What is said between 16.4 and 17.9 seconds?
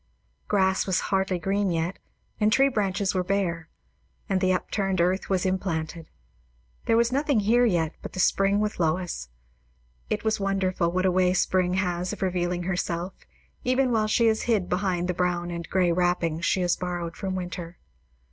she has borrowed from Winter.